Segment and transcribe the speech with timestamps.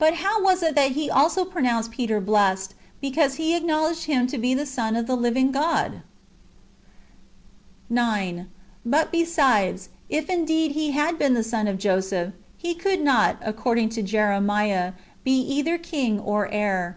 [0.00, 4.26] And how was it that He also pronounced Peter blessed, because he acknowledo; ed Him
[4.28, 5.92] to be the Son of the livins^ God?
[5.92, 6.02] ^
[7.90, 8.46] 9.
[8.84, 13.88] But besides, if indeed He had been the son of Joseph, He could not, according
[13.88, 14.92] to Jeremiah,
[15.24, 16.94] be either king or heir.